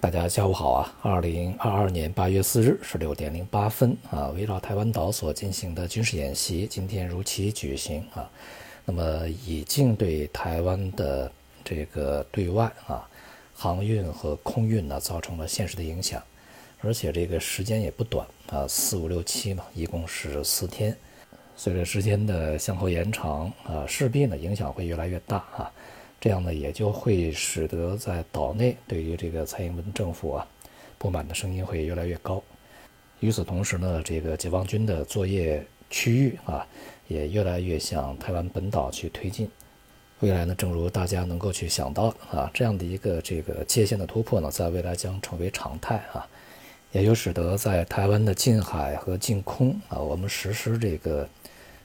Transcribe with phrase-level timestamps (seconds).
[0.00, 0.94] 大家下午好啊！
[1.02, 8.28] 二零二二年八月四日十六点零八分啊，围绕台湾岛所进行的军事演习今天如期举行啊。
[8.86, 11.30] 那么已经对台湾的
[11.62, 13.06] 这个对外啊
[13.54, 16.22] 航运和空运呢造成了现实的影响，
[16.80, 20.96] 而且这个时间也不短啊，四五六七嘛，一共是四天。
[21.54, 25.70] 随着时间的向后延长啊，势必呢影响会越来越大啊。
[26.20, 30.46] 这样呢，也就会使得在岛内对于这个蔡英文政府啊
[30.98, 32.42] 不满的声音会越来越高。
[33.20, 36.66] 与此同时呢，这个解放军的作业区域啊
[37.08, 39.48] 也越来越向台湾本岛去推进。
[40.18, 46.28] 未来呢，正如大家能够去想到啊，这样的一个这个界限的突破呢，在未来将成为常态啊，
[46.92, 51.26] 也就使得在台湾的近海和近空啊，我们实施这个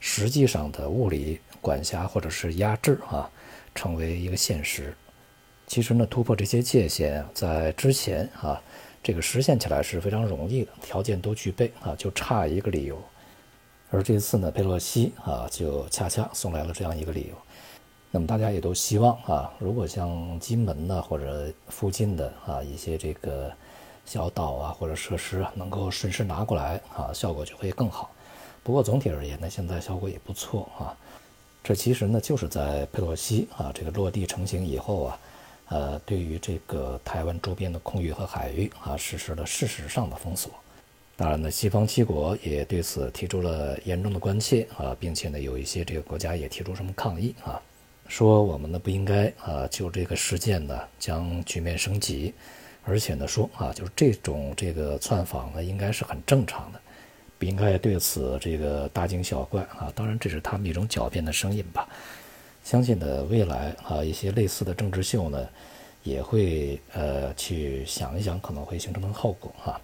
[0.00, 3.30] 实际上的物理管辖或者是压制啊。
[3.74, 4.94] 成为一个现实。
[5.66, 8.60] 其实呢，突破这些界限，在之前啊，
[9.02, 13.00] 这个实现起来是非常容易的，条件都具备啊，就差一个理由。
[13.90, 17.36] 而这次呢，佩洛西啊，就恰恰送来了这样一个理由。
[18.10, 23.50] 那么大家也都希望啊，如果像金门呢，或者附近的啊一些这个
[24.04, 28.10] 小岛啊或者设施啊，能够顺势拿过来啊，效果就会更好。
[28.62, 30.94] 不过总体而言呢，现在效果也不错啊。
[31.64, 35.18] 这其实呢，就是在佩洛西啊这个落地成型以后啊，
[35.68, 40.52] 呃，对于这个台湾周边的空域和海域啊，实施了事实上的封锁。
[41.14, 47.62] 当然呢，西方七国也对此提出了严重的关切啊，并且呢，有一些这个国家也提出什么抗议啊，
[48.08, 52.34] 说我们呢不应该啊就这个事件呢将局面升级，
[52.84, 56.80] 而且呢说啊，就是这种这个窜访呢应该是很正常的。
[57.42, 59.92] 不应该对此这个大惊小怪啊！
[59.96, 61.88] 当然，这是他们一种狡辩的声音吧。
[62.62, 65.48] 相信呢，未来啊，一些类似的政治秀呢，
[66.04, 69.74] 也会呃去想一想，可能会形成的后果啊。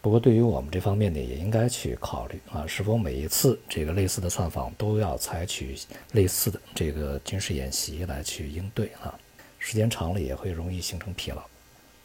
[0.00, 5.76] 不过，对于我们这方面呢，也应该去考虑啊，是否每一次这个类似的窜访都要采取
[6.14, 9.14] 类似的这个军事演习来去应对啊？
[9.60, 11.44] 时间长了也会容易形成疲劳。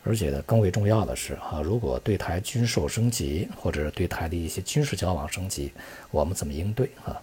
[0.04, 5.72] 而且呢，更为重要的是啊，如果对台军售升级，或者是对台的一些军事交往升级，
[6.10, 7.22] 我们怎么应对啊？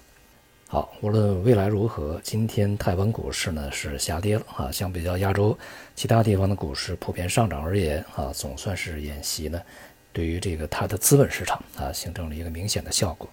[0.68, 4.70] 好，无论未来如何，今天台湾股市呢是下跌了啊。
[4.70, 5.58] 相比较亚洲
[5.96, 9.60] 其他地方的股市普遍上涨而言啊，总算是演习呢，
[10.12, 13.28] 对于这个它的资本市场啊，形成了一个明显的效果。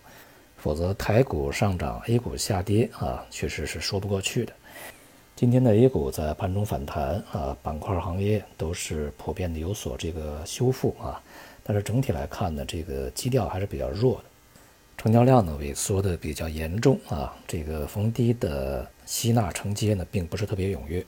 [0.57, 4.53] 否则台股上涨，A 股下跌啊，确实是说不过去的。
[5.35, 11.21] 今天的 A 股在盘中反弹啊，板块行业都是普遍的有所这个修复啊，
[11.61, 14.23] 但是整体来看呢，这个基调还是比较弱的，
[14.97, 21.05] 成交量呢萎缩的比较严重啊，这个逢低的吸纳承接呢并不是特别踊跃，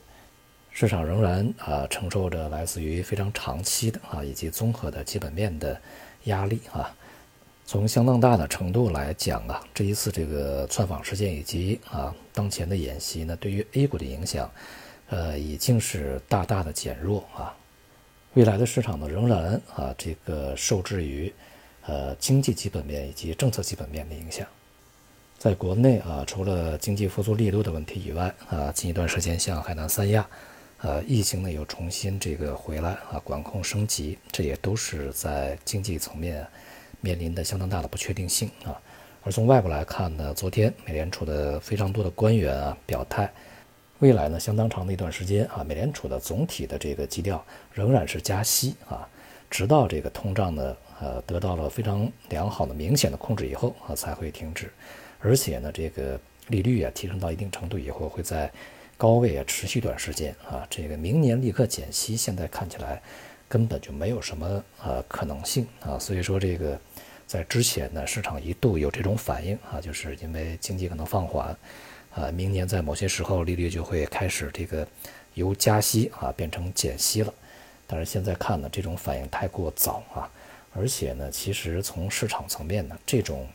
[0.72, 5.80] 市场仍然啊承受着来自于非常长期的啊以及综合的基本面的
[6.24, 6.94] 压力啊。
[7.68, 14.50] 从相当大的程度来讲啊，这一次这个窜访事件以及啊当前的演习呢，对于 A 股的影响，
[15.10, 17.54] 呃，已经是大大的减弱啊。
[18.32, 21.30] 未来的市场呢，仍然啊这个受制于
[21.84, 24.46] 呃经济基本面以及政策基本面的影响。
[25.36, 30.26] 在国内啊，除了经济复苏力度的问题以外啊，近一段时间像海南三亚，
[30.78, 36.46] 呃，疫情呢又重新这个回来啊，管控升级，这也都是在经济层面。
[37.00, 38.74] 面临的相当大的不确定性啊，
[39.22, 43.32] 而从外部来看呢，昨天美联储的非常多的官员啊表态，
[44.00, 49.08] 未来呢相当长的一段时间啊，美联储的总体的这个基调仍然是加息啊，
[49.48, 54.68] 直到这个通胀呢呃得到了非常良好的明显的控制以后啊才会停止，
[55.20, 58.50] 而且呢这个利率啊提升到一定程度以后会在
[58.96, 63.00] 高位啊持续一段时间啊，这个明年立刻减息，现在看起来。
[63.50, 66.78] 根本就没有什么呃可能性啊，所以说这个
[67.28, 71.54] 在之前呢，市场一度有这种反应啊，就是因为经济可能放缓，
[72.14, 74.88] 啊，明年在某些时候利率就会开始这个
[75.34, 77.32] 由加息啊变成减息了。
[77.86, 80.30] 但是现在看呢，这种反应太过早啊，
[80.74, 83.46] 而且呢，其实从市场层面呢，这种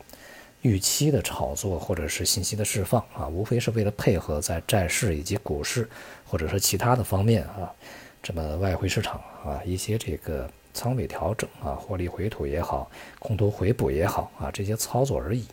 [0.61, 5.89] 预期的炒作或者是信息的释放啊，无非是为了配合在债市以及股市
[6.27, 7.73] 或者是其他的方面啊。
[8.21, 12.89] 这么外汇市场啊，一些这个仓位调整啊，获利回吐也好，
[13.19, 15.45] 空头回补也好啊，这些操作而已，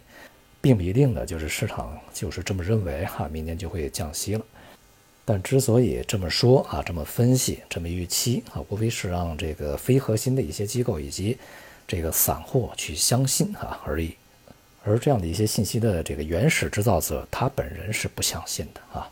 [0.60, 4.44] 并不一定的就是市场就是这么认为哈，明年就会降息了。
[5.24, 11.36] 但之所以这么说啊，这么分析，这么预期啊，无非是让这个非核心的一些机构以及
[11.86, 14.16] 这个散户去相信啊而已。
[14.82, 19.08] 而这样的一些信息的这个原始制造者，他本人是不相信的啊。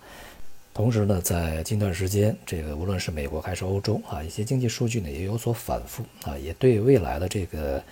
[0.78, 7.82] 同时呢，在近段时间，这个无论是美国还是欧洲啊，一些经济数据呢也有所反复啊，也对未来的这个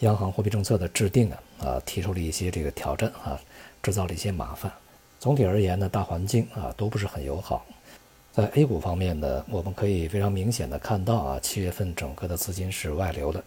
[0.00, 3.40] 央行货币政策的制定啊啊提出了一些这个挑战啊，
[3.80, 4.72] 制造了一些麻烦。
[5.20, 7.64] 总体而言呢，大环境啊都不是很友好。
[8.32, 13.40] 在 A 股方面呢，我们可以非常明显的看到啊，七月份整个的资金是外流的，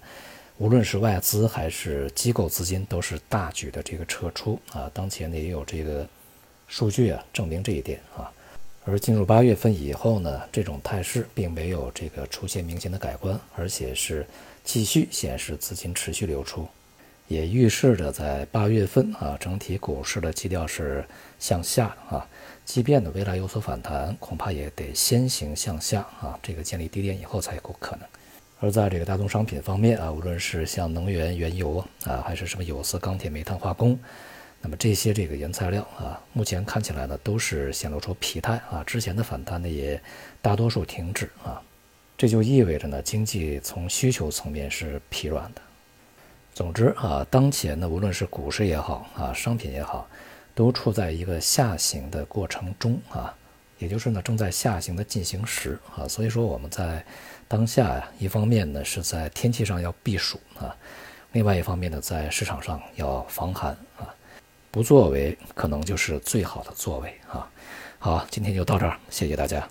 [0.58, 4.90] 无论是外资还是机构资金都是大举的这个撤出啊。
[4.94, 6.08] 当前呢也有这个
[6.70, 8.32] 数据啊证明这一点啊。
[8.90, 14.26] 而进入八月份以后呢，这种态势并没有这个出现明显的改观，而且是
[14.64, 16.68] 继续显示资金持续流出，
[17.28, 21.06] 也预示着在八月份啊，整体股市的基调是
[21.38, 22.26] 向下啊。
[22.66, 28.08] 即便呢未来有所反弹，恐怕也得先行向下啊，这个建立低点以后才有可能。
[28.60, 33.98] 而在这个大宗商品方面啊，无论是像能源、原油啊，还是什么有色、钢铁、煤炭、化工。
[34.62, 40.00] 那么这些这个原材料啊，目前看起来呢都是显露出疲态啊，之前的反弹呢也
[40.42, 41.62] 大多数停止啊，
[42.18, 45.62] 这就意味着呢经济从需求层面是疲软的。
[46.54, 50.06] 总之啊，当前呢无论是股市也好啊，商品也好，
[50.54, 53.34] 都处在一个下行的过程中啊，
[53.78, 57.02] 也就是呢正在下行的进行时啊，所以说我们在
[57.48, 60.76] 当下呀，一方面呢是在天气上要避暑啊，
[61.32, 64.14] 另外一方面呢在市场上要防寒啊。
[64.72, 67.50] 不作为，可能就是最好的作为啊！
[67.98, 69.68] 好，今天就到这儿，谢谢大家。